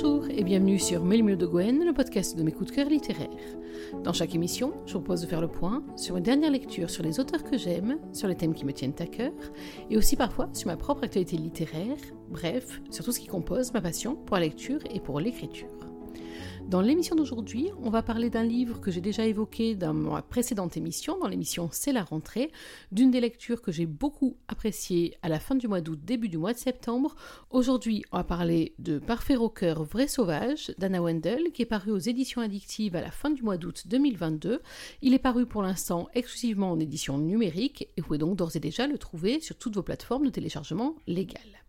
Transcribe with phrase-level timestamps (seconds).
[0.00, 3.26] Bonjour et bienvenue sur Mélimio de Gwen, le podcast de mes coups de cœur littéraires.
[4.04, 7.02] Dans chaque émission, je vous propose de faire le point sur une dernière lecture sur
[7.02, 9.32] les auteurs que j'aime, sur les thèmes qui me tiennent à cœur,
[9.90, 11.96] et aussi parfois sur ma propre actualité littéraire,
[12.30, 15.87] bref, sur tout ce qui compose ma passion pour la lecture et pour l'écriture.
[16.68, 20.76] Dans l'émission d'aujourd'hui, on va parler d'un livre que j'ai déjà évoqué dans ma précédente
[20.76, 22.52] émission, dans l'émission C'est la rentrée,
[22.92, 26.36] d'une des lectures que j'ai beaucoup appréciées à la fin du mois d'août, début du
[26.36, 27.16] mois de septembre.
[27.48, 31.96] Aujourd'hui, on va parler de Parfait Rocker Vrai Sauvage d'Anna Wendell, qui est paru aux
[31.96, 34.60] éditions addictives à la fin du mois d'août 2022.
[35.00, 38.60] Il est paru pour l'instant exclusivement en édition numérique et vous pouvez donc d'ores et
[38.60, 41.64] déjà le trouver sur toutes vos plateformes de téléchargement légales.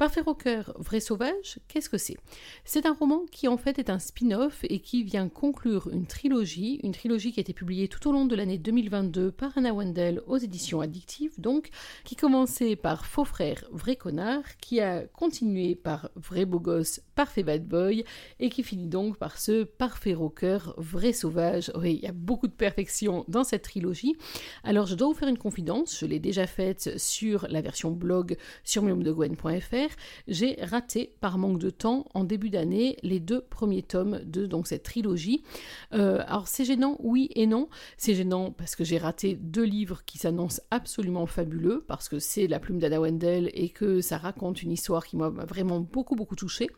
[0.00, 2.16] Parfait Rocker, Vrai Sauvage, qu'est-ce que c'est?
[2.64, 6.80] C'est un roman qui en fait est un spin-off et qui vient conclure une trilogie,
[6.82, 10.22] une trilogie qui a été publiée tout au long de l'année 2022 par Anna Wendell
[10.26, 11.68] aux éditions addictives, donc,
[12.02, 17.42] qui commençait par Faux frère, Vrai connard, qui a continué par Vrai beau gosse, Parfait
[17.42, 18.02] bad boy,
[18.38, 21.70] et qui finit donc par ce Parfait Rocker, Vrai sauvage.
[21.74, 24.16] Oui, il y a beaucoup de perfection dans cette trilogie.
[24.64, 28.38] Alors je dois vous faire une confidence, je l'ai déjà faite sur la version blog
[28.64, 28.82] sur
[30.28, 34.66] j'ai raté par manque de temps en début d'année les deux premiers tomes de donc
[34.66, 35.42] cette trilogie.
[35.94, 37.68] Euh, alors c'est gênant, oui et non.
[37.96, 42.46] C'est gênant parce que j'ai raté deux livres qui s'annoncent absolument fabuleux parce que c'est
[42.46, 46.36] la plume d'Ada Wendell et que ça raconte une histoire qui m'a vraiment beaucoup beaucoup
[46.36, 46.68] touché.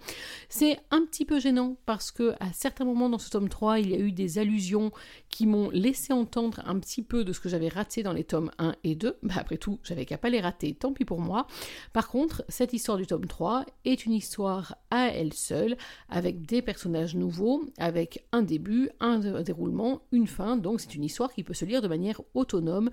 [0.49, 3.91] C'est un petit peu gênant parce que à certains moments dans ce tome 3, il
[3.91, 4.93] y a eu des allusions
[5.29, 8.51] qui m'ont laissé entendre un petit peu de ce que j'avais raté dans les tomes
[8.59, 9.17] 1 et 2.
[9.23, 11.47] Bah, après tout, j'avais qu'à pas les rater, tant pis pour moi.
[11.93, 15.77] Par contre, cette histoire tome 3 est une histoire à elle seule,
[16.09, 21.33] avec des personnages nouveaux, avec un début, un déroulement, une fin, donc c'est une histoire
[21.33, 22.91] qui peut se lire de manière autonome.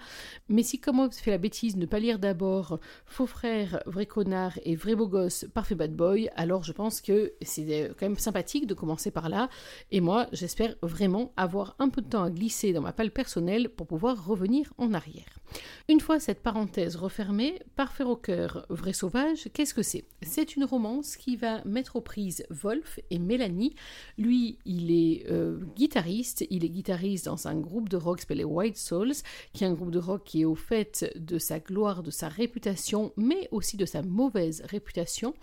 [0.47, 4.59] Mais si comme moi fait la bêtise ne pas lire d'abord Faux frère, Vrai connard
[4.63, 8.67] et Vrai beau gosse, Parfait bad boy, alors je pense que c'est quand même sympathique
[8.67, 9.49] de commencer par là,
[9.91, 13.69] et moi j'espère vraiment avoir un peu de temps à glisser dans ma palle personnelle
[13.69, 15.39] pour pouvoir revenir en arrière.
[15.87, 19.83] Une fois cette parenthèse refermée, Parfait cœur, Vrai sauvage, qu'est-ce que
[20.21, 23.75] c'est une romance qui va mettre aux prises Wolf et Mélanie.
[24.17, 28.77] Lui, il est euh, guitariste, il est guitariste dans un groupe de rock s'appelle White
[28.77, 29.13] Souls,
[29.53, 32.27] qui est un groupe de rock qui est au fait de sa gloire, de sa
[32.27, 35.33] réputation, mais aussi de sa mauvaise réputation.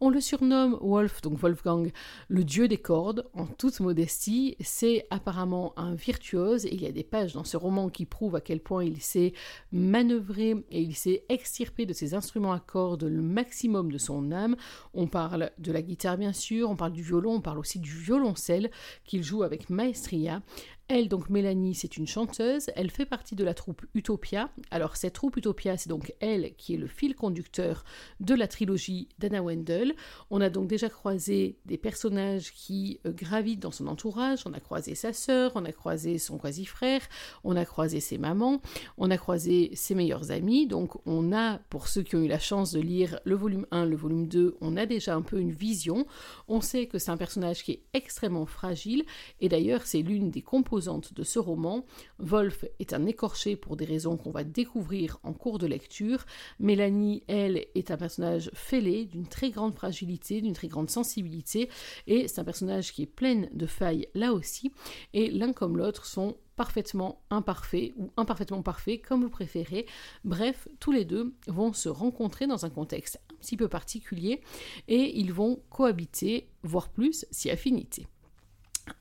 [0.00, 1.90] On le surnomme Wolf, donc Wolfgang,
[2.28, 4.56] le dieu des cordes, en toute modestie.
[4.60, 8.40] C'est apparemment un virtuose, il y a des pages dans ce roman qui prouvent à
[8.40, 9.32] quel point il s'est
[9.72, 14.56] manœuvré et il s'est extirpé de ses instruments à cordes le maximum son âme.
[14.92, 17.90] On parle de la guitare bien sûr, on parle du violon, on parle aussi du
[17.90, 18.70] violoncelle
[19.04, 20.42] qu'il joue avec maestria.
[20.86, 24.50] Elle, donc Mélanie, c'est une chanteuse, elle fait partie de la troupe Utopia.
[24.70, 27.84] Alors cette troupe Utopia, c'est donc elle qui est le fil conducteur
[28.20, 29.94] de la trilogie d'Anna Wendell.
[30.28, 34.60] On a donc déjà croisé des personnages qui euh, gravitent dans son entourage, on a
[34.60, 37.00] croisé sa sœur, on a croisé son quasi-frère,
[37.44, 38.60] on a croisé ses mamans,
[38.98, 42.38] on a croisé ses meilleurs amis, donc on a, pour ceux qui ont eu la
[42.38, 45.52] chance de lire le volume 1, le volume 2, on a déjà un peu une
[45.52, 46.06] vision,
[46.46, 49.04] on sait que c'est un personnage qui est extrêmement fragile,
[49.40, 51.84] et d'ailleurs c'est l'une des composantes de ce roman.
[52.18, 56.24] Wolf est un écorché pour des raisons qu'on va découvrir en cours de lecture.
[56.58, 61.68] Mélanie, elle, est un personnage fêlé, d'une très grande fragilité, d'une très grande sensibilité,
[62.06, 64.72] et c'est un personnage qui est plein de failles là aussi,
[65.12, 69.86] et l'un comme l'autre sont parfaitement imparfaits ou imparfaitement parfaits, comme vous préférez.
[70.24, 74.40] Bref, tous les deux vont se rencontrer dans un contexte un petit peu particulier
[74.86, 78.06] et ils vont cohabiter, voire plus, si affinité.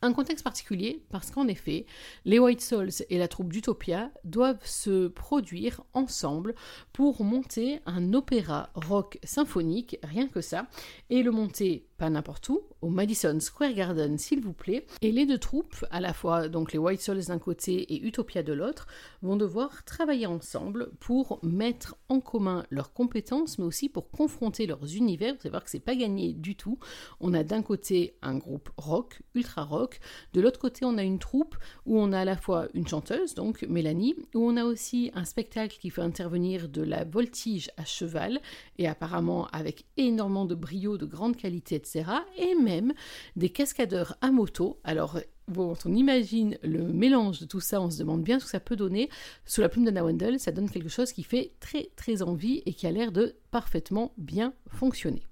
[0.02, 1.86] Un contexte particulier parce qu'en effet,
[2.26, 6.56] les White Souls et la troupe d'Utopia doivent se produire ensemble
[6.94, 10.68] pour monter un opéra rock symphonique, rien que ça,
[11.10, 15.26] et le monter pas n'importe où, au Madison Square Garden s'il vous plaît, et les
[15.26, 18.88] deux troupes, à la fois donc les White Souls d'un côté et Utopia de l'autre,
[19.22, 24.96] vont devoir travailler ensemble pour mettre en commun leurs compétences, mais aussi pour confronter leurs
[24.96, 25.34] univers.
[25.34, 26.78] Vous allez voir que c'est pas gagné du tout.
[27.20, 30.00] On a d'un côté un groupe rock, ultra rock,
[30.34, 31.56] de l'autre côté, on a une troupe
[31.86, 35.26] où on a à la fois une chanteuse, donc Mélanie, où on a aussi un
[35.26, 38.42] spectacle qui fait intervenir de la voltige à cheval,
[38.78, 41.82] et apparemment avec énormément de brio, de grande qualité,
[42.38, 42.94] Et même
[43.36, 44.80] des cascadeurs à moto.
[44.84, 45.20] Alors,
[45.54, 48.60] quand on imagine le mélange de tout ça, on se demande bien ce que ça
[48.60, 49.10] peut donner.
[49.46, 52.74] Sous la plume d'Anna Wendell, ça donne quelque chose qui fait très très envie et
[52.74, 55.24] qui a l'air de parfaitement bien fonctionner.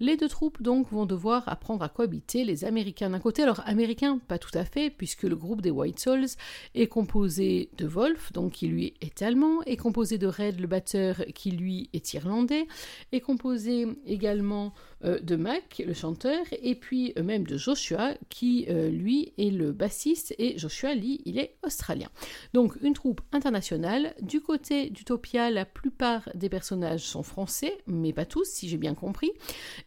[0.00, 3.42] Les deux troupes donc vont devoir apprendre à cohabiter les Américains d'un côté.
[3.42, 6.26] Alors Américains, pas tout à fait, puisque le groupe des White Souls
[6.74, 11.16] est composé de Wolf, donc qui lui est allemand, est composé de Red, le batteur,
[11.34, 12.66] qui lui est irlandais,
[13.12, 14.74] est composé également
[15.04, 19.72] euh, de Mac, le chanteur, et puis euh, même de Joshua, qui lui est le
[19.72, 22.08] bassiste, et Joshua, lui, il est australien.
[22.52, 24.14] Donc une troupe internationale.
[24.20, 28.94] Du côté d'Utopia, la plupart des personnages sont français, mais pas tous, si j'ai bien
[28.94, 29.32] compris.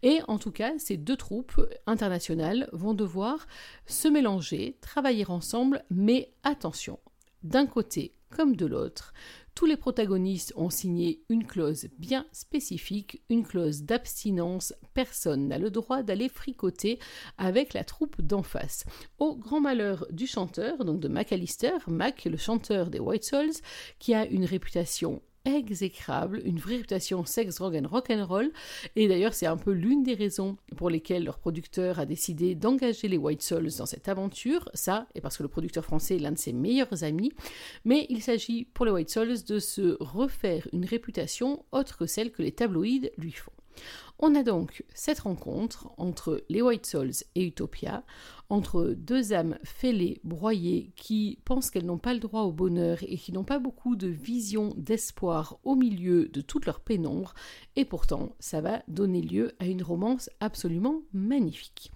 [0.03, 3.47] Et en tout cas, ces deux troupes internationales vont devoir
[3.85, 6.99] se mélanger, travailler ensemble, mais attention,
[7.43, 9.13] d'un côté comme de l'autre,
[9.55, 14.73] tous les protagonistes ont signé une clause bien spécifique, une clause d'abstinence.
[14.93, 16.97] Personne n'a le droit d'aller fricoter
[17.37, 18.85] avec la troupe d'en face.
[19.17, 23.51] Au grand malheur du chanteur, donc de McAllister, Mac, le chanteur des White Souls,
[23.99, 28.51] qui a une réputation exécrable, une vraie réputation sex, drug and rock and roll.
[28.95, 33.07] Et d'ailleurs, c'est un peu l'une des raisons pour lesquelles leur producteur a décidé d'engager
[33.07, 34.69] les White Souls dans cette aventure.
[34.73, 37.31] Ça, et parce que le producteur français est l'un de ses meilleurs amis.
[37.85, 42.31] Mais il s'agit pour les White Souls de se refaire une réputation autre que celle
[42.31, 43.51] que les tabloïds lui font.
[44.19, 48.03] On a donc cette rencontre entre les White Souls et Utopia,
[48.49, 53.15] entre deux âmes fêlées, broyées, qui pensent qu'elles n'ont pas le droit au bonheur et
[53.15, 57.33] qui n'ont pas beaucoup de vision, d'espoir au milieu de toute leur pénombre,
[57.75, 61.91] et pourtant ça va donner lieu à une romance absolument magnifique.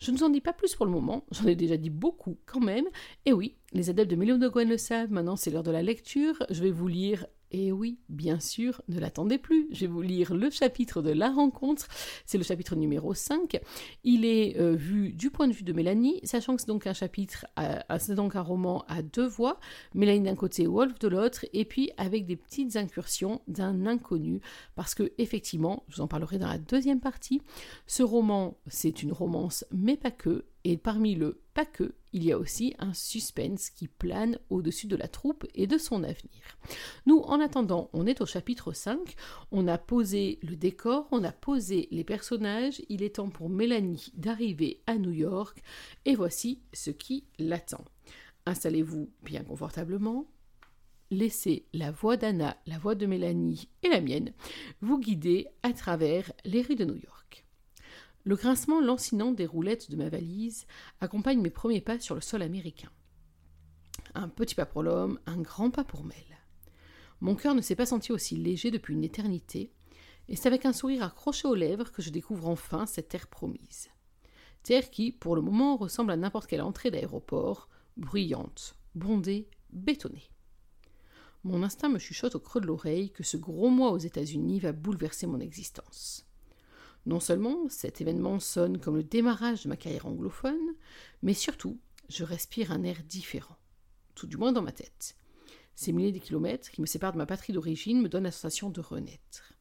[0.00, 2.38] Je ne vous en dis pas plus pour le moment, j'en ai déjà dit beaucoup
[2.46, 2.86] quand même,
[3.26, 5.82] et oui, les adeptes de Mélo de Gwen le savent, maintenant c'est l'heure de la
[5.82, 9.68] lecture, je vais vous lire et oui, bien sûr, ne l'attendez plus.
[9.72, 11.88] Je vais vous lire le chapitre de la rencontre.
[12.26, 13.60] C'est le chapitre numéro 5.
[14.04, 16.92] Il est euh, vu du point de vue de Mélanie, sachant que c'est donc un
[16.92, 17.46] chapitre,
[17.98, 19.58] c'est donc un roman à deux voix.
[19.94, 24.40] Mélanie d'un côté, Wolf de l'autre, et puis avec des petites incursions d'un inconnu.
[24.74, 27.42] Parce que, effectivement, je vous en parlerai dans la deuxième partie.
[27.86, 30.44] Ce roman, c'est une romance, mais pas que.
[30.64, 34.96] Et parmi le pas que, il y a aussi un suspense qui plane au-dessus de
[34.96, 36.58] la troupe et de son avenir.
[37.06, 39.14] Nous, en attendant, on est au chapitre 5,
[39.52, 44.12] on a posé le décor, on a posé les personnages, il est temps pour Mélanie
[44.14, 45.62] d'arriver à New York,
[46.04, 47.84] et voici ce qui l'attend.
[48.46, 50.26] Installez-vous bien confortablement,
[51.10, 54.32] laissez la voix d'Anna, la voix de Mélanie et la mienne
[54.80, 57.46] vous guider à travers les rues de New York.
[58.24, 60.66] Le grincement lancinant des roulettes de ma valise
[61.00, 62.90] accompagne mes premiers pas sur le sol américain.
[64.14, 66.16] Un petit pas pour l'homme, un grand pas pour Mel.
[67.20, 69.72] Mon cœur ne s'est pas senti aussi léger depuis une éternité,
[70.28, 73.88] et c'est avec un sourire accroché aux lèvres que je découvre enfin cette terre promise.
[74.62, 80.30] Terre qui, pour le moment, ressemble à n'importe quelle entrée d'aéroport, bruyante, bondée, bétonnée.
[81.42, 84.72] Mon instinct me chuchote au creux de l'oreille que ce gros mois aux États-Unis va
[84.72, 86.26] bouleverser mon existence.
[87.06, 90.74] Non seulement cet événement sonne comme le démarrage de ma carrière anglophone,
[91.22, 93.56] mais surtout, je respire un air différent,
[94.14, 95.16] tout du moins dans ma tête.
[95.74, 98.68] Ces milliers de kilomètres qui me séparent de ma patrie d'origine me donnent la sensation
[98.68, 99.54] de renaître.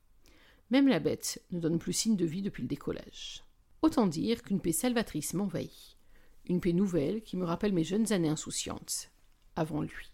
[0.70, 3.44] Même la bête ne donne plus signe de vie depuis le décollage.
[3.82, 5.98] Autant dire qu'une paix salvatrice m'envahit.
[6.46, 9.12] Une paix nouvelle qui me rappelle mes jeunes années insouciantes.
[9.56, 10.12] Avant lui.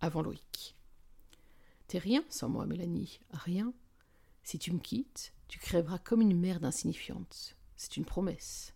[0.00, 0.76] Avant Loïc.
[1.86, 3.20] T'es rien sans moi, Mélanie.
[3.30, 3.72] Rien.
[4.42, 7.56] Si tu me quittes, tu crèveras comme une merde insignifiante.
[7.76, 8.74] C'est une promesse.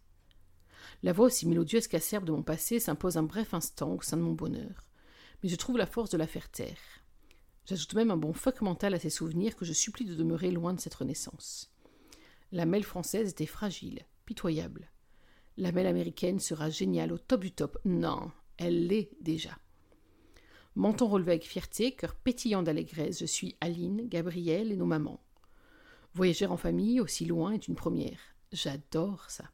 [1.03, 4.23] La voix aussi mélodieuse qu'acerbe de mon passé s'impose un bref instant au sein de
[4.23, 4.89] mon bonheur.
[5.43, 6.79] Mais je trouve la force de la faire taire.
[7.67, 10.73] J'ajoute même un bon fuck mental à ces souvenirs que je supplie de demeurer loin
[10.73, 11.73] de cette renaissance.
[12.51, 14.91] La mêle française était fragile, pitoyable.
[15.57, 17.79] La mêle américaine sera géniale au top du top.
[17.85, 19.59] Non, elle l'est déjà.
[20.75, 25.21] Menton relevé avec fierté, cœur pétillant d'allégresse, je suis Aline, Gabrielle et nos mamans.
[26.15, 28.21] Voyager en famille aussi loin est une première.
[28.53, 29.45] J'adore ça.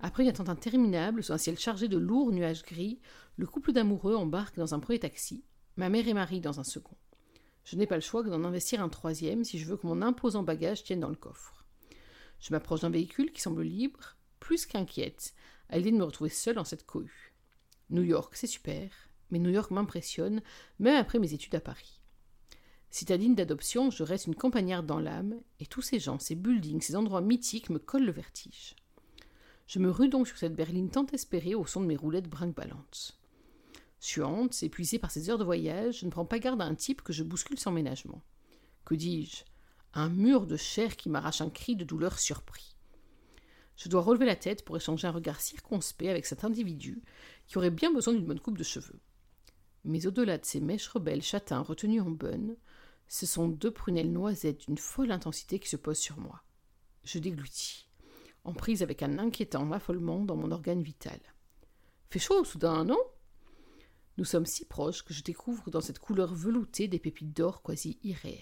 [0.00, 2.98] Après une attente interminable sous un ciel chargé de lourds nuages gris,
[3.36, 5.44] le couple d'amoureux embarque dans un premier taxi,
[5.76, 6.96] ma mère et Marie dans un second.
[7.64, 10.02] Je n'ai pas le choix que d'en investir un troisième si je veux que mon
[10.02, 11.64] imposant bagage tienne dans le coffre.
[12.40, 15.34] Je m'approche d'un véhicule qui semble libre, plus qu'inquiète,
[15.68, 17.34] à l'idée de me retrouver seule en cette cohue.
[17.90, 18.90] New York, c'est super,
[19.30, 20.42] mais New York m'impressionne,
[20.78, 21.93] même après mes études à Paris.
[22.94, 26.94] Citadine d'adoption, je reste une campagnarde dans l'âme, et tous ces gens, ces buildings, ces
[26.94, 28.76] endroits mythiques me collent le vertige.
[29.66, 33.18] Je me rue donc sur cette berline tant espérée au son de mes roulettes brinque-ballantes.
[33.98, 37.02] Suante, épuisée par ces heures de voyage, je ne prends pas garde à un type
[37.02, 38.22] que je bouscule sans ménagement.
[38.84, 39.42] Que dis-je?
[39.94, 42.76] Un mur de chair qui m'arrache un cri de douleur surpris.
[43.76, 47.02] Je dois relever la tête pour échanger un regard circonspect avec cet individu
[47.48, 49.00] qui aurait bien besoin d'une bonne coupe de cheveux.
[49.82, 52.56] Mais au-delà de ces mèches rebelles châtains retenus en bonne,
[53.08, 56.42] ce sont deux prunelles noisettes d'une folle intensité qui se posent sur moi.
[57.04, 57.88] Je déglutis,
[58.44, 61.20] en prise avec un inquiétant affolement dans mon organe vital.
[62.10, 62.98] Fait chaud soudain, non?
[64.16, 67.98] Nous sommes si proches que je découvre dans cette couleur veloutée des pépites d'or quasi
[68.04, 68.38] irréelles.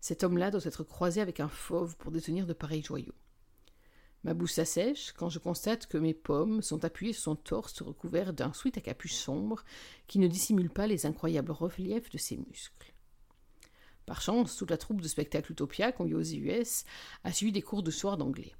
[0.00, 3.14] Cet homme-là doit être croisé avec un fauve pour détenir de pareils joyaux.
[4.24, 8.32] Ma bouche s'assèche quand je constate que mes pommes sont appuyées sur son torse recouvert
[8.32, 9.64] d'un sweat à capuche sombre
[10.06, 12.91] qui ne dissimule pas les incroyables reliefs de ses muscles.
[14.06, 16.84] Par chance, toute la troupe de spectacle Utopia y aux US
[17.24, 18.54] a suivi des cours de soir d'anglais.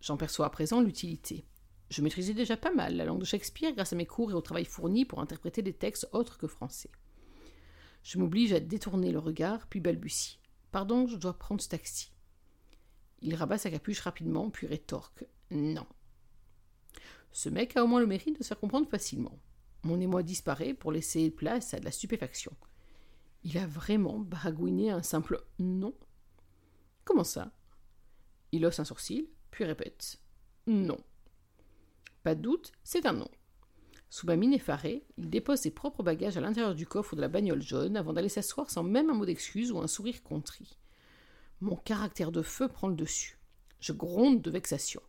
[0.00, 1.44] J'en perçois à présent l'utilité.
[1.90, 4.40] Je maîtrisais déjà pas mal la langue de Shakespeare grâce à mes cours et au
[4.40, 6.90] travail fourni pour interpréter des textes autres que français.
[8.02, 10.38] Je m'oblige à détourner le regard, puis balbutie.
[10.70, 12.12] Pardon, je dois prendre ce taxi.
[13.20, 15.86] Il rabat sa capuche rapidement, puis rétorque Non.
[17.32, 19.38] Ce mec a au moins le mérite de se faire comprendre facilement.
[19.82, 22.52] Mon émoi disparaît pour laisser place à de la stupéfaction.
[23.42, 25.94] Il a vraiment baragouiné un simple non
[27.04, 27.52] Comment ça?
[28.52, 30.20] Il hausse un sourcil, puis répète
[30.66, 30.98] Non.
[32.22, 33.30] Pas de doute, c'est un non.
[34.10, 37.28] Sous ma mine effarée, il dépose ses propres bagages à l'intérieur du coffre de la
[37.28, 40.76] bagnole jaune avant d'aller s'asseoir sans même un mot d'excuse ou un sourire contrit.
[41.60, 43.38] Mon caractère de feu prend le dessus.
[43.78, 45.00] Je gronde de vexation.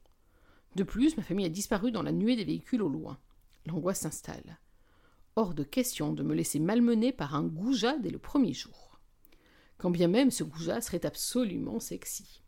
[0.76, 3.20] De plus, ma famille a disparu dans la nuée des véhicules au loin.
[3.66, 4.60] L'angoisse s'installe.
[5.42, 9.00] De question de me laisser malmener par un goujat dès le premier jour.
[9.80, 12.44] Quand bien même ce goujat serait absolument sexy.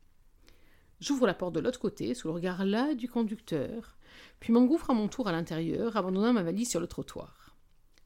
[0.99, 3.97] J'ouvre la porte de l'autre côté sous le regard là du conducteur,
[4.39, 7.57] puis m'engouffre à mon tour à l'intérieur, abandonnant ma valise sur le trottoir.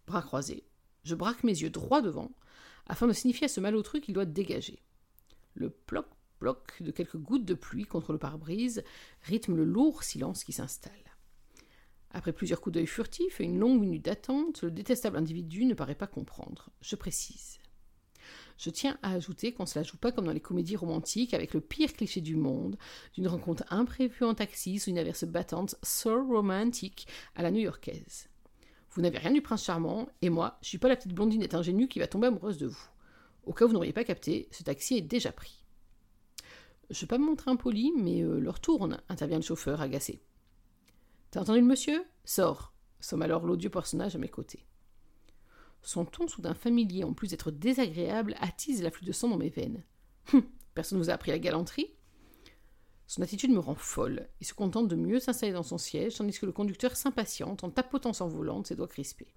[0.08, 0.63] Bras croisés,
[1.03, 2.32] je braque mes yeux droit devant,
[2.86, 4.82] afin de signifier à ce malotru qu'il doit dégager.
[5.53, 8.84] Le ploc-ploc de quelques gouttes de pluie contre le pare-brise
[9.24, 10.94] rythme le lourd silence qui s'installe.
[12.17, 15.93] Après plusieurs coups d'œil furtifs et une longue minute d'attente, le détestable individu ne paraît
[15.93, 16.71] pas comprendre.
[16.81, 17.59] Je précise.
[18.57, 21.36] Je tiens à ajouter qu'on ne se la joue pas comme dans les comédies romantiques
[21.36, 22.75] avec le pire cliché du monde,
[23.13, 28.29] d'une rencontre imprévue en taxi sous une averse battante so romantique à la new-yorkaise.
[28.89, 31.88] Vous n'avez rien du prince charmant, et moi, je suis pas la petite blondinette ingénue
[31.88, 32.89] qui va tomber amoureuse de vous.
[33.45, 35.63] Au cas où vous n'auriez pas capté, ce taxi est déjà pris.
[36.89, 40.24] Je vais pas me montrer impoli, mais euh, leur tourne, intervient le chauffeur agacé.
[41.31, 42.05] T'as entendu le monsieur?
[42.25, 44.65] Sors somme alors l'odieux personnage à mes côtés.
[45.81, 49.84] Son ton soudain familier, en plus d'être désagréable, attise l'afflux de sang dans mes veines.
[50.34, 50.43] Hum,
[50.74, 51.93] personne ne vous a appris la galanterie?
[53.05, 54.27] Son attitude me rend folle.
[54.41, 57.69] Il se contente de mieux s'installer dans son siège, tandis que le conducteur s'impatiente en
[57.69, 59.34] tapotant son volant de ses doigts crispés.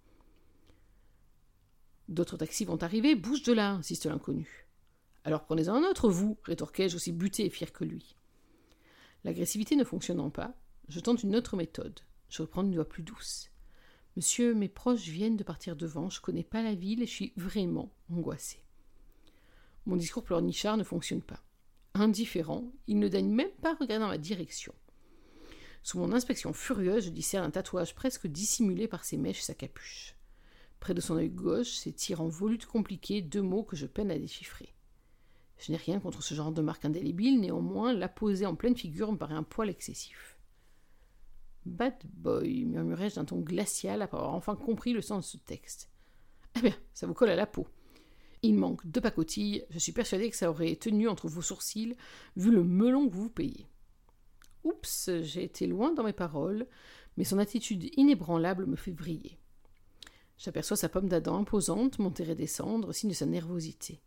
[2.09, 4.67] D'autres taxis vont arriver, bouge de là, insiste l'inconnu.
[5.23, 8.17] Alors prenez-en un autre, vous, rétorquai-je aussi buté et fier que lui.
[9.23, 10.60] L'agressivité ne fonctionnant pas,
[10.91, 12.01] je tente une autre méthode.
[12.29, 13.49] Je reprends une voix plus douce.
[14.17, 17.33] Monsieur, mes proches viennent de partir devant, je connais pas la ville et je suis
[17.37, 18.59] vraiment angoissé.
[19.87, 21.45] Mon discours pleurnichard ne fonctionne pas.
[21.95, 24.75] Indifférent, il ne daigne même pas regarder dans ma direction.
[25.85, 29.55] Sous mon inspection furieuse, je discerne un tatouage presque dissimulé par ses mèches et sa
[29.55, 30.17] capuche.
[30.81, 34.19] Près de son œil gauche s'étirent en volutes compliquées deux mots que je peine à
[34.19, 34.75] déchiffrer.
[35.59, 39.13] Je n'ai rien contre ce genre de marque indélébile, néanmoins, la poser en pleine figure
[39.13, 40.40] me paraît un poil excessif.
[41.67, 45.91] Bad boy, murmurai-je d'un ton glacial après avoir enfin compris le sens de ce texte.
[46.57, 47.67] Eh bien, ça vous colle à la peau.
[48.43, 51.97] Il manque deux pacotilles, je suis persuadé que ça aurait tenu entre vos sourcils,
[52.37, 53.67] vu le melon que vous payez.
[54.65, 56.67] Oups, j'ai été loin dans mes paroles,
[57.17, 59.39] mais son attitude inébranlable me fait vriller.
[60.39, 64.01] J'aperçois sa pomme d'Adam imposante monter et descendre, signe de sa nervosité.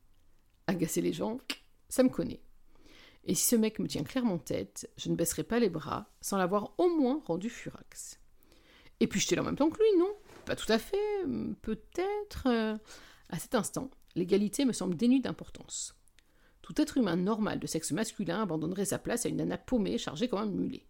[0.65, 1.37] Agacer les gens,
[1.89, 2.41] ça me connaît.
[3.25, 6.37] Et si ce mec me tient clairement tête, je ne baisserai pas les bras sans
[6.37, 8.19] l'avoir au moins rendu furax.
[8.99, 10.11] Et puis j'étais là en même temps que lui, non?
[10.45, 10.97] Pas tout à fait,
[11.61, 12.47] peut-être.
[12.47, 12.77] Euh,
[13.29, 15.95] à cet instant, l'égalité me semble dénue d'importance.
[16.61, 20.27] Tout être humain normal de sexe masculin abandonnerait sa place à une nana paumée chargée
[20.27, 20.85] comme un mulet.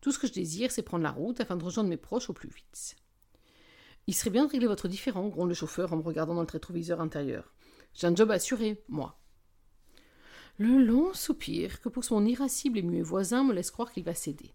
[0.00, 2.34] Tout ce que je désire, c'est prendre la route afin de rejoindre mes proches au
[2.34, 2.96] plus vite.
[4.06, 6.50] Il serait bien de régler votre différend, gronde le chauffeur en me regardant dans le
[6.50, 7.54] rétroviseur intérieur.
[7.94, 9.18] J'ai un job assuré, moi.
[10.56, 14.14] Le long soupir que pousse mon irascible et muet voisin me laisse croire qu'il va
[14.14, 14.54] céder.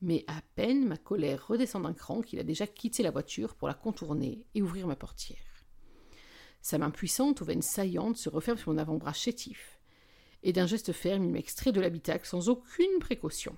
[0.00, 3.68] Mais à peine ma colère redescend d'un cran qu'il a déjà quitté la voiture pour
[3.68, 5.36] la contourner et ouvrir ma portière.
[6.62, 9.80] Sa main puissante aux veines saillantes se referme sur mon avant-bras chétif,
[10.42, 13.56] et d'un geste ferme il m'extrait de l'habitacle sans aucune précaution.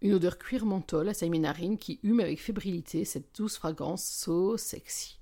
[0.00, 4.56] Une odeur cuir menthol assaille mes narines qui hume avec fébrilité cette douce fragrance so
[4.56, 5.20] sexy.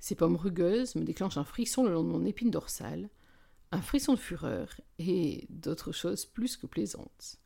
[0.00, 3.08] Ces pommes rugueuses me déclenchent un frisson le long de mon épine dorsale,
[3.74, 7.40] un frisson de fureur et d'autres choses plus que plaisantes.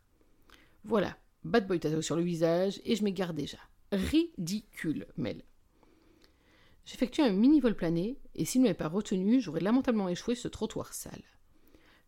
[0.85, 3.59] Voilà, bad boy tattoo sur le visage et je m'égare déjà.
[3.93, 5.43] Ridicule, Mel.
[6.85, 10.93] J'effectue un mini-vol plané et s'il ne m'avait pas retenu, j'aurais lamentablement échoué ce trottoir
[10.93, 11.25] sale.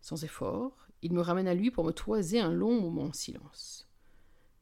[0.03, 3.89] Sans effort, il me ramène à lui pour me toiser un long moment en silence.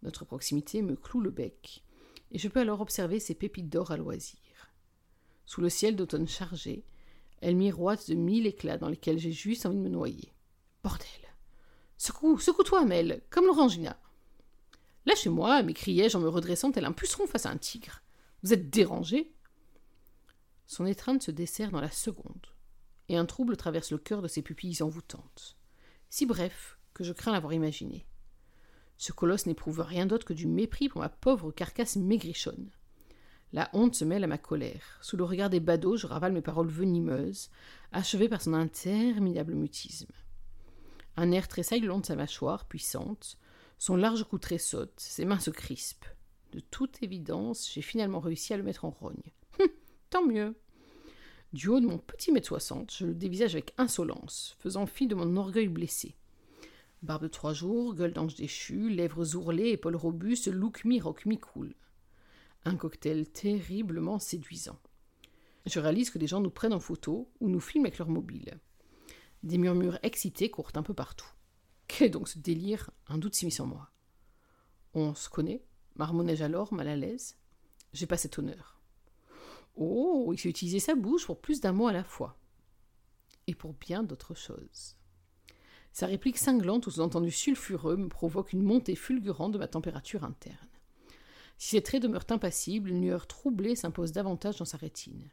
[0.02, 1.84] Notre proximité me cloue le bec,
[2.30, 4.38] et je peux alors observer ses pépites d'or à loisir.
[5.46, 6.84] Sous le ciel d'automne chargé,
[7.40, 10.32] elle miroite de mille éclats dans lesquels j'ai juste envie de me noyer.
[10.82, 11.06] Bordel
[11.96, 13.98] Secoue, secoue-toi, Mel, comme l'orangina.
[15.06, 18.02] Lâchez-moi, m'écriai-je en me redressant tel un puceron face à un tigre.
[18.42, 19.32] Vous êtes dérangé?
[20.66, 22.46] Son étreinte se dessert dans la seconde,
[23.08, 25.56] et un trouble traverse le cœur de ses pupilles envoûtantes.
[26.10, 28.06] Si bref que je crains l'avoir imaginé.
[28.96, 32.70] Ce colosse n'éprouve rien d'autre que du mépris pour ma pauvre carcasse maigrichonne.
[33.52, 34.98] La honte se mêle à ma colère.
[35.00, 37.50] Sous le regard des badauds, je ravale mes paroles venimeuses,
[37.92, 40.12] achevées par son interminable mutisme.
[41.16, 43.38] Un air tressaille le long de sa mâchoire puissante,
[43.78, 46.14] son large cou tressaute, ses mains se crispent.
[46.52, 49.32] De toute évidence, j'ai finalement réussi à le mettre en rogne.
[49.60, 49.68] Hum,
[50.10, 50.54] tant mieux.
[51.52, 55.14] Du haut de mon petit mètre soixante, je le dévisage avec insolence, faisant fi de
[55.14, 56.14] mon orgueil blessé.
[57.02, 61.74] Barbe de trois jours, gueule d'ange déchu, lèvres ourlées, épaules robustes, look mi-rock mi-cool.
[62.64, 64.78] Un cocktail terriblement séduisant.
[65.66, 68.58] Je réalise que des gens nous prennent en photo ou nous filment avec leur mobile.
[69.42, 71.30] Des murmures excités courent un peu partout.
[71.86, 73.90] Qu'est donc ce délire Un doute s'immisce en moi.
[74.94, 75.62] On se connaît
[75.98, 77.36] marmonnai-je alors, mal à l'aise?
[77.92, 78.80] J'ai pas cet honneur.
[79.76, 82.38] Oh, il s'est utilisé sa bouche pour plus d'un mot à la fois.
[83.46, 84.96] Et pour bien d'autres choses.
[85.92, 90.56] Sa réplique cinglante aux entendus sulfureux me provoque une montée fulgurante de ma température interne.
[91.58, 95.30] Si ses traits demeurent impassibles, une lueur troublée s'impose davantage dans sa rétine.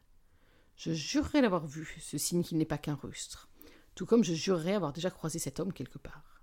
[0.76, 3.50] Je jurerais l'avoir vu, ce signe qu'il n'est pas qu'un rustre
[3.96, 6.42] tout comme je jurerais avoir déjà croisé cet homme quelque part.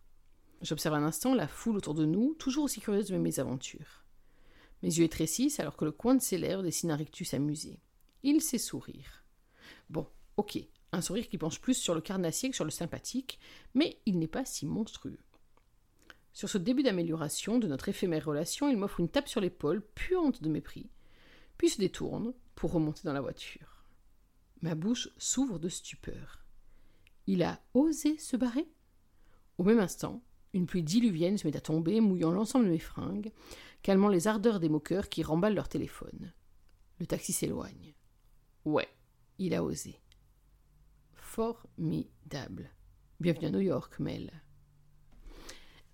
[0.63, 4.05] J'observe un instant la foule autour de nous, toujours aussi curieuse de mes mésaventures.
[4.83, 7.79] Mes yeux étrécissent alors que le coin de ses lèvres dessine un rictus amusé.
[8.23, 9.25] Il sait sourire.
[9.91, 10.59] Bon, ok,
[10.93, 13.39] un sourire qui penche plus sur le carnassier que sur le sympathique,
[13.75, 15.19] mais il n'est pas si monstrueux.
[16.33, 20.43] Sur ce début d'amélioration de notre éphémère relation, il m'offre une tape sur l'épaule, puante
[20.43, 20.91] de mépris,
[21.59, 23.85] puis se détourne pour remonter dans la voiture.
[24.63, 26.45] Ma bouche s'ouvre de stupeur.
[27.27, 28.67] Il a osé se barrer?
[29.59, 30.23] Au même instant,
[30.55, 33.33] une pluie diluvienne se met à tomber, mouillant l'ensemble de mes fringues,
[33.83, 36.33] calmant les ardeurs des moqueurs qui remballent leur téléphone.
[36.99, 37.95] Le taxi s'éloigne.
[38.65, 38.89] Ouais,
[39.39, 40.01] il a osé.
[41.15, 42.71] Formidable.
[43.21, 44.31] Bienvenue à New York, Mel.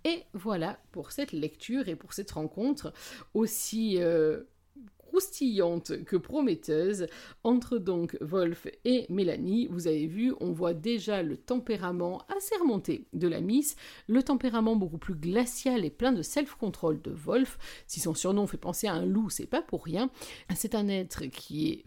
[0.09, 2.95] Et voilà pour cette lecture et pour cette rencontre
[3.35, 4.45] aussi euh,
[4.97, 7.09] croustillante que prometteuse
[7.45, 9.67] entre donc Wolf et Mélanie.
[9.67, 14.77] Vous avez vu, on voit déjà le tempérament assez remonté de la Miss, le tempérament
[14.77, 17.59] beaucoup plus glacial et plein de self-control de Wolf.
[17.87, 20.09] Si son surnom fait penser à un loup, c'est pas pour rien.
[20.57, 21.85] C'est un être qui est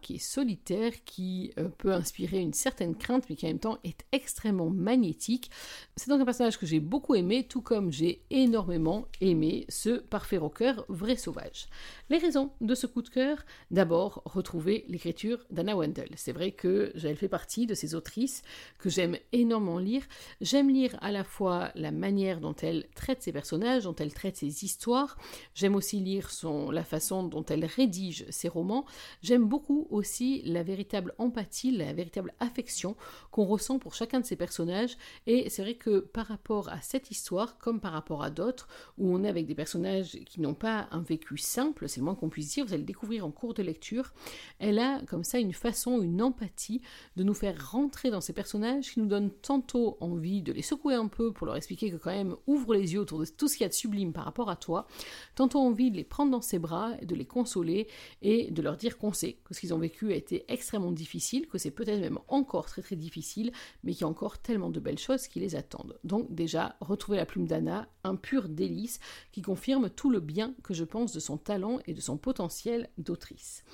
[0.00, 3.78] qui est solitaire, qui euh, peut inspirer une certaine crainte, mais qui en même temps
[3.84, 5.50] est extrêmement magnétique.
[5.96, 10.36] C'est donc un personnage que j'ai beaucoup aimé, tout comme j'ai énormément aimé ce parfait
[10.36, 11.68] rocker vrai sauvage.
[12.10, 13.38] Les raisons de ce coup de cœur,
[13.70, 16.10] d'abord retrouver l'écriture d'Anna Wendell.
[16.16, 18.42] C'est vrai que elle fait partie de ces autrices
[18.78, 20.02] que j'aime énormément lire.
[20.40, 24.36] J'aime lire à la fois la manière dont elle traite ses personnages, dont elle traite
[24.36, 25.16] ses histoires.
[25.54, 28.84] J'aime aussi lire son, la façon dont elle rédige ses romans.
[29.22, 32.96] J'aime beaucoup aussi la véritable empathie, la véritable affection
[33.30, 34.96] qu'on ressent pour chacun de ses personnages.
[35.26, 39.12] Et c'est vrai que par rapport à cette histoire, comme par rapport à d'autres, où
[39.12, 42.28] on est avec des personnages qui n'ont pas un vécu simple, c'est le moins qu'on
[42.28, 44.12] puisse vous allez le découvrir en cours de lecture,
[44.58, 46.82] elle a comme ça une façon, une empathie
[47.16, 50.94] de nous faire rentrer dans ces personnages qui nous donnent tantôt envie de les secouer
[50.94, 53.56] un peu pour leur expliquer que quand même ouvre les yeux autour de tout ce
[53.56, 54.86] qu'il y a de sublime par rapport à toi,
[55.34, 57.86] tantôt envie de les prendre dans ses bras, de les consoler
[58.20, 61.46] et de leur dire qu'on sait que ce qu'ils ont vécu a été extrêmement difficile,
[61.46, 63.52] que c'est peut-être même encore très très difficile,
[63.84, 65.98] mais qu'il y a encore tellement de belles choses qui les attendent.
[66.04, 69.00] Donc déjà, retrouver la plume d'Anna, un pur délice
[69.32, 72.88] qui confirme tout le bien que je pense de son talent et de son potentiel
[72.98, 73.64] d'autrice.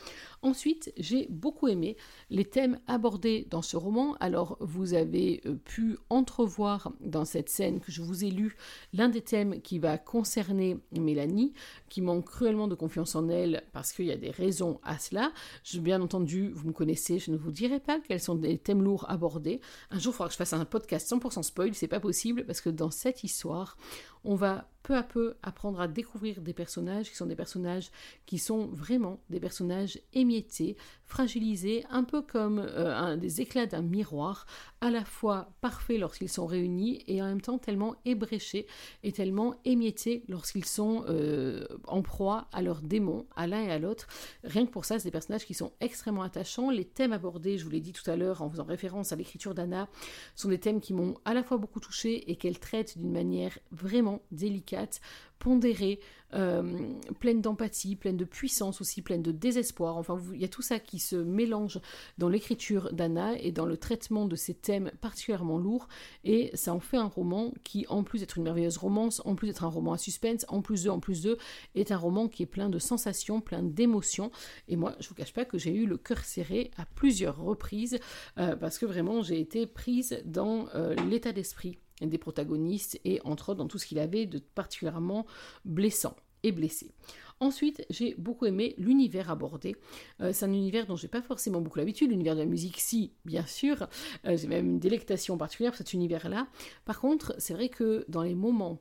[0.42, 1.96] Ensuite, j'ai beaucoup aimé
[2.30, 4.16] les thèmes abordés dans ce roman.
[4.20, 8.56] Alors, vous avez euh, pu entrevoir dans cette scène que je vous ai lu
[8.92, 11.54] l'un des thèmes qui va concerner Mélanie,
[11.88, 15.32] qui manque cruellement de confiance en elle parce qu'il y a des raisons à cela.
[15.76, 19.04] Bien entendu, vous me connaissez, je ne vous dirai pas quels sont des thèmes lourds
[19.10, 19.60] abordés.
[19.90, 22.60] Un jour, il faudra que je fasse un podcast 100% spoil, c'est pas possible parce
[22.60, 23.76] que dans cette histoire,
[24.24, 27.90] on va peu à peu apprendre à découvrir des personnages qui sont des personnages
[28.24, 34.46] qui sont vraiment des personnages émiettés, fragilisés, un peu comme euh, des éclats d'un miroir,
[34.80, 38.66] à la fois parfaits lorsqu'ils sont réunis et en même temps tellement ébréchés
[39.02, 43.78] et tellement émiettés lorsqu'ils sont euh, en proie à leurs démons, à l'un et à
[43.78, 44.06] l'autre.
[44.42, 46.70] Rien que pour ça, c'est des personnages qui sont extrêmement attachants.
[46.70, 49.54] Les thèmes abordés, je vous l'ai dit tout à l'heure en faisant référence à l'écriture
[49.54, 49.86] d'Anna,
[50.34, 53.58] sont des thèmes qui m'ont à la fois beaucoup touché et qu'elle traite d'une manière
[53.70, 55.00] vraiment délicate,
[55.38, 56.00] pondérée,
[56.34, 59.96] euh, pleine d'empathie, pleine de puissance aussi, pleine de désespoir.
[59.96, 61.80] Enfin, il y a tout ça qui se mélange
[62.18, 65.88] dans l'écriture d'Anna et dans le traitement de ces thèmes particulièrement lourds.
[66.24, 69.48] Et ça en fait un roman qui, en plus d'être une merveilleuse romance, en plus
[69.48, 71.38] d'être un roman à suspense, en plus de, en plus de,
[71.74, 74.30] est un roman qui est plein de sensations, plein d'émotions.
[74.68, 77.98] Et moi, je vous cache pas que j'ai eu le cœur serré à plusieurs reprises
[78.38, 83.50] euh, parce que vraiment j'ai été prise dans euh, l'état d'esprit des protagonistes et entre
[83.50, 85.26] autres dans tout ce qu'il avait de particulièrement
[85.64, 86.92] blessant et blessé.
[87.40, 89.76] Ensuite, j'ai beaucoup aimé l'univers abordé.
[90.20, 92.10] Euh, c'est un univers dont j'ai pas forcément beaucoup l'habitude.
[92.10, 93.88] L'univers de la musique, si, bien sûr.
[94.26, 96.48] Euh, j'ai même une délectation particulière pour cet univers-là.
[96.84, 98.80] Par contre, c'est vrai que dans les moments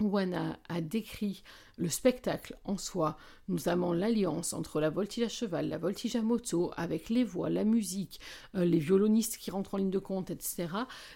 [0.00, 1.42] où Anna a décrit
[1.78, 3.16] le spectacle en soi,
[3.48, 7.64] notamment l'alliance entre la voltige à cheval, la voltige à moto, avec les voix, la
[7.64, 8.20] musique,
[8.56, 10.68] euh, les violonistes qui rentrent en ligne de compte, etc.,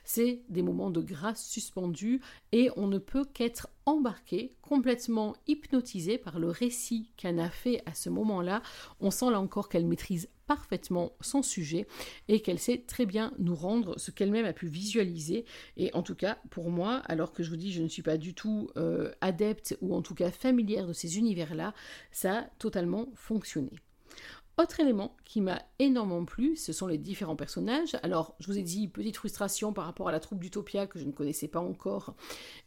[0.05, 2.21] c'est des moments de grâce suspendus
[2.53, 8.11] et on ne peut qu'être embarqué, complètement hypnotisé par le récit qu'Anna fait à ce
[8.11, 8.63] moment-là.
[9.01, 11.87] On sent là encore qu'elle maîtrise parfaitement son sujet
[12.29, 15.45] et qu'elle sait très bien nous rendre ce qu'elle-même a pu visualiser.
[15.77, 18.19] Et en tout cas, pour moi, alors que je vous dis, je ne suis pas
[18.19, 21.73] du tout euh, adepte ou en tout cas familière de ces univers-là,
[22.11, 23.71] ça a totalement fonctionné.
[24.63, 27.97] Autre élément qui m'a énormément plu, ce sont les différents personnages.
[28.05, 31.05] Alors, je vous ai dit, petite frustration par rapport à la troupe d'Utopia que je
[31.05, 32.15] ne connaissais pas encore,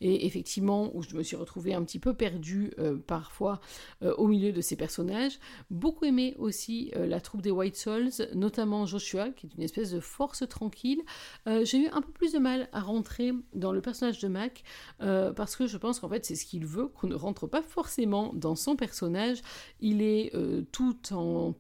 [0.02, 3.62] et effectivement, où je me suis retrouvée un petit peu perdue euh, parfois
[4.04, 5.40] euh, au milieu de ces personnages.
[5.70, 9.92] Beaucoup aimé aussi euh, la troupe des White Souls, notamment Joshua, qui est une espèce
[9.92, 11.02] de force tranquille.
[11.46, 14.64] J'ai eu un peu plus de mal à rentrer dans le personnage de Mac,
[15.00, 18.34] parce que je pense qu'en fait, c'est ce qu'il veut, qu'on ne rentre pas forcément
[18.34, 19.42] dans son personnage.
[19.80, 20.34] Il est
[20.72, 21.54] tout en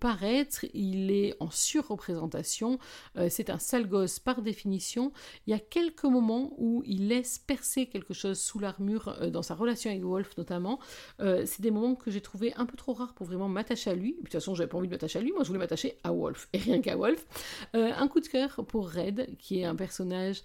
[0.73, 2.79] il est en surreprésentation,
[3.17, 5.11] euh, c'est un sale gosse par définition.
[5.47, 9.41] Il y a quelques moments où il laisse percer quelque chose sous l'armure euh, dans
[9.41, 10.79] sa relation avec Wolf notamment.
[11.19, 13.95] Euh, c'est des moments que j'ai trouvé un peu trop rares pour vraiment m'attacher à
[13.95, 14.13] lui.
[14.13, 16.11] De toute façon, j'avais pas envie de m'attacher à lui, moi je voulais m'attacher à
[16.11, 17.25] Wolf et rien qu'à Wolf.
[17.73, 20.43] un coup de cœur pour Red, qui est un personnage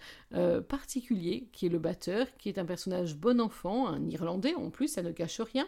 [0.69, 4.89] particulier, qui est le batteur, qui est un personnage bon enfant, un Irlandais en plus,
[4.89, 5.67] ça ne gâche rien,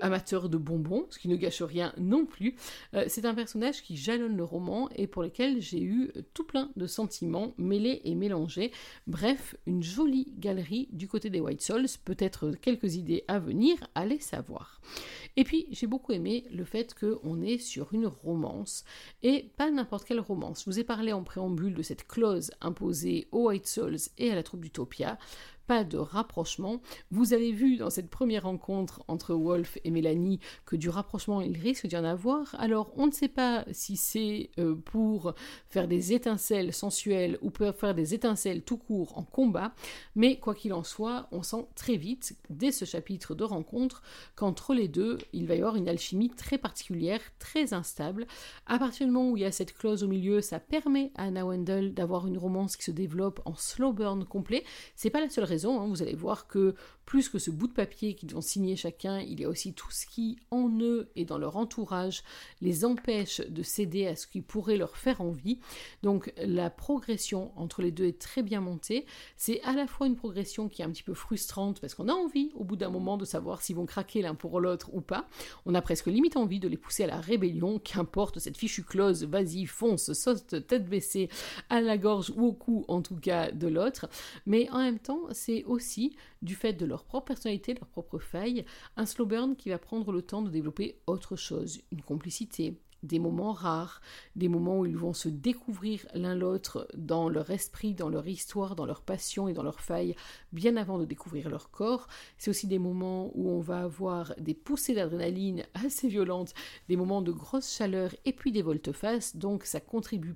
[0.00, 2.54] amateur de bonbons, ce qui ne gâche rien non plus.
[3.06, 7.54] c'est personnage qui jalonne le roman et pour lequel j'ai eu tout plein de sentiments
[7.58, 8.72] mêlés et mélangés.
[9.06, 14.20] Bref, une jolie galerie du côté des White Souls, peut-être quelques idées à venir, allez
[14.20, 14.80] savoir.
[15.36, 18.84] Et puis j'ai beaucoup aimé le fait qu'on est sur une romance
[19.22, 20.64] et pas n'importe quelle romance.
[20.64, 24.34] Je vous ai parlé en préambule de cette clause imposée aux White Souls et à
[24.34, 25.18] la troupe d'Utopia
[25.68, 26.80] pas de rapprochement.
[27.10, 31.58] Vous avez vu dans cette première rencontre entre Wolf et Mélanie que du rapprochement il
[31.58, 32.56] risque d'y en avoir.
[32.58, 35.34] Alors on ne sait pas si c'est euh, pour
[35.68, 39.74] faire des étincelles sensuelles ou pour faire des étincelles tout court en combat,
[40.16, 44.02] mais quoi qu'il en soit, on sent très vite, dès ce chapitre de rencontre,
[44.36, 48.26] qu'entre les deux, il va y avoir une alchimie très particulière, très instable.
[48.66, 51.24] À partir du moment où il y a cette clause au milieu, ça permet à
[51.24, 54.64] Anna Wendell d'avoir une romance qui se développe en slow burn complet.
[54.96, 55.86] C'est pas la seule raison Hein.
[55.88, 56.74] vous allez voir que
[57.08, 59.90] plus que ce bout de papier qu'ils vont signer chacun, il y a aussi tout
[59.90, 62.22] ce qui, en eux et dans leur entourage,
[62.60, 65.58] les empêche de céder à ce qui pourrait leur faire envie.
[66.02, 69.06] Donc la progression entre les deux est très bien montée.
[69.38, 72.12] C'est à la fois une progression qui est un petit peu frustrante parce qu'on a
[72.12, 75.26] envie, au bout d'un moment, de savoir s'ils vont craquer l'un pour l'autre ou pas.
[75.64, 79.24] On a presque limite envie de les pousser à la rébellion, qu'importe cette fichue close,
[79.24, 81.30] vas-y, fonce, saute tête baissée
[81.70, 84.10] à la gorge ou au cou, en tout cas, de l'autre.
[84.44, 88.66] Mais en même temps, c'est aussi du fait de leur propre personnalité, leur propre faille,
[88.98, 93.18] un slow burn qui va prendre le temps de développer autre chose, une complicité, des
[93.18, 94.02] moments rares,
[94.36, 98.76] des moments où ils vont se découvrir l'un l'autre dans leur esprit, dans leur histoire,
[98.76, 100.16] dans leur passion et dans leur faille,
[100.52, 102.08] bien avant de découvrir leur corps.
[102.36, 106.52] C'est aussi des moments où on va avoir des poussées d'adrénaline assez violentes,
[106.88, 110.34] des moments de grosse chaleur et puis des volte-face, donc ça contribue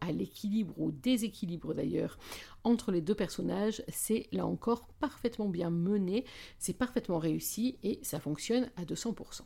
[0.00, 2.18] à l'équilibre ou déséquilibre d'ailleurs
[2.64, 6.24] entre les deux personnages, c'est là encore parfaitement bien mené,
[6.58, 9.42] c'est parfaitement réussi et ça fonctionne à 200%.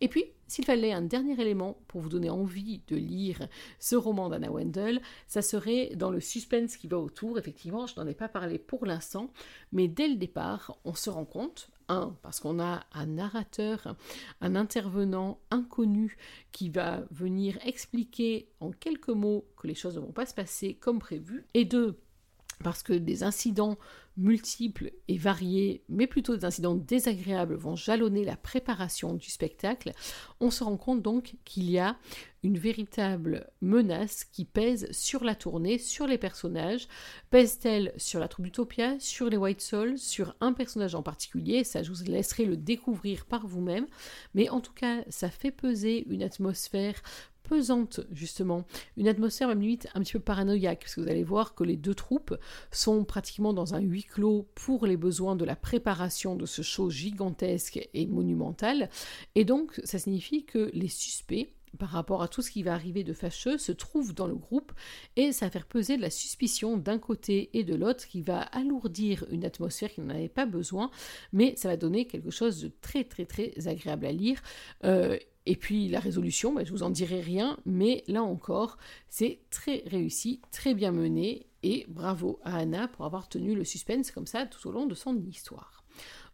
[0.00, 4.28] Et puis, s'il fallait un dernier élément pour vous donner envie de lire ce roman
[4.28, 7.38] d'Anna Wendell, ça serait dans le suspense qui va autour.
[7.38, 9.30] Effectivement, je n'en ai pas parlé pour l'instant,
[9.72, 13.96] mais dès le départ, on se rend compte, un, parce qu'on a un narrateur,
[14.40, 16.16] un intervenant inconnu
[16.52, 20.74] qui va venir expliquer en quelques mots que les choses ne vont pas se passer
[20.74, 21.98] comme prévu, et deux,
[22.62, 23.76] parce que des incidents
[24.16, 29.92] multiples et variés, mais plutôt des incidents désagréables vont jalonner la préparation du spectacle,
[30.40, 31.96] on se rend compte donc qu'il y a
[32.44, 36.86] une véritable menace qui pèse sur la tournée, sur les personnages.
[37.30, 41.64] Pèse-t-elle sur la troupe d'Utopia, sur les White Souls, sur un personnage en particulier?
[41.64, 43.86] Ça, je vous laisserai le découvrir par vous-même.
[44.34, 47.02] Mais en tout cas, ça fait peser une atmosphère
[47.48, 48.64] pesante, justement.
[48.96, 51.76] Une atmosphère même limite un petit peu paranoïaque, parce que vous allez voir que les
[51.76, 52.36] deux troupes
[52.70, 56.90] sont pratiquement dans un huis clos pour les besoins de la préparation de ce show
[56.90, 58.90] gigantesque et monumental.
[59.34, 63.04] Et donc, ça signifie que les suspects par rapport à tout ce qui va arriver
[63.04, 64.72] de fâcheux se trouvent dans le groupe
[65.16, 68.40] et ça va faire peser de la suspicion d'un côté et de l'autre qui va
[68.40, 70.90] alourdir une atmosphère qui n'en avait pas besoin
[71.32, 74.40] mais ça va donner quelque chose de très très très agréable à lire
[74.84, 78.78] euh, et puis la résolution, bah, je vous en dirai rien, mais là encore,
[79.08, 84.10] c'est très réussi, très bien mené, et bravo à Anna pour avoir tenu le suspense
[84.10, 85.84] comme ça tout au long de son histoire.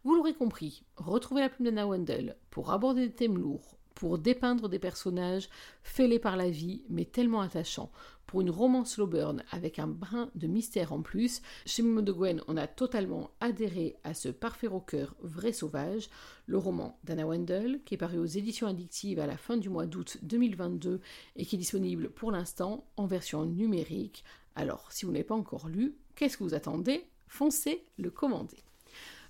[0.03, 4.67] Vous l'aurez compris, retrouvez la plume d'Anna Wendell pour aborder des thèmes lourds, pour dépeindre
[4.67, 5.47] des personnages
[5.83, 7.91] fêlés par la vie, mais tellement attachants,
[8.25, 12.11] pour une romance slow burn avec un brin de mystère en plus, chez Momo de
[12.11, 16.09] Gwen, on a totalement adhéré à ce parfait rocker vrai sauvage,
[16.47, 19.85] le roman d'Anna Wendell, qui est paru aux éditions addictives à la fin du mois
[19.85, 20.99] d'août 2022
[21.35, 24.23] et qui est disponible pour l'instant en version numérique.
[24.55, 27.05] Alors, si vous n'avez pas encore lu, qu'est-ce que vous attendez?
[27.27, 28.63] Foncez le commander.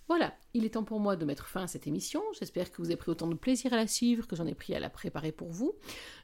[0.07, 2.21] Voilà, il est temps pour moi de mettre fin à cette émission.
[2.39, 4.75] J'espère que vous avez pris autant de plaisir à la suivre que j'en ai pris
[4.75, 5.73] à la préparer pour vous.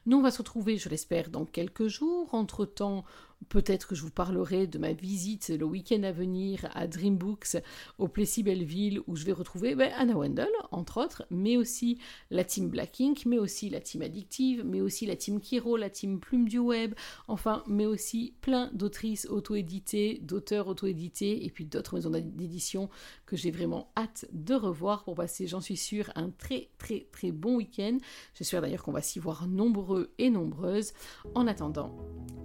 [0.06, 2.34] Nous, on va se retrouver, je l'espère, dans quelques jours.
[2.34, 3.04] Entre-temps,
[3.48, 7.56] Peut-être que je vous parlerai de ma visite le week-end à venir à Dreambooks
[7.98, 11.98] au Plessis Belleville où je vais retrouver ben, Anna Wendell, entre autres, mais aussi
[12.30, 15.88] la team Black Ink, mais aussi la team Addictive, mais aussi la team Kiro, la
[15.88, 16.94] team Plume du Web,
[17.28, 22.90] enfin, mais aussi plein d'autrices auto-éditées, d'auteurs auto-édités et puis d'autres maisons d'édition
[23.24, 23.90] que j'ai vraiment
[24.32, 27.98] de revoir pour passer, j'en suis sûre, un très très très bon week-end.
[28.34, 30.92] J'espère d'ailleurs qu'on va s'y voir nombreux et nombreuses.
[31.34, 31.94] En attendant,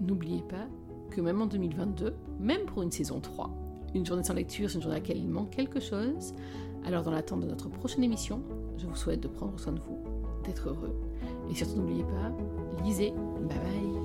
[0.02, 0.68] n'oubliez pas
[1.12, 3.52] que même en 2022, même pour une saison 3,
[3.94, 6.34] une journée sans lecture, c'est une journée à laquelle il manque quelque chose.
[6.86, 8.42] Alors dans l'attente de notre prochaine émission,
[8.78, 10.04] je vous souhaite de prendre soin de vous,
[10.44, 11.00] d'être heureux.
[11.50, 13.12] Et surtout n'oubliez pas, lisez.
[13.12, 14.03] Bye bye